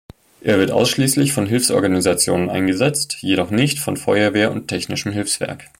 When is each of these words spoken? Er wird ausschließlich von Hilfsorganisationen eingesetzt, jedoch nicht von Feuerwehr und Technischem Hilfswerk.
Er 0.41 0.57
wird 0.57 0.71
ausschließlich 0.71 1.31
von 1.31 1.45
Hilfsorganisationen 1.45 2.49
eingesetzt, 2.49 3.17
jedoch 3.21 3.51
nicht 3.51 3.77
von 3.77 3.97
Feuerwehr 3.97 4.51
und 4.51 4.67
Technischem 4.67 5.11
Hilfswerk. 5.11 5.69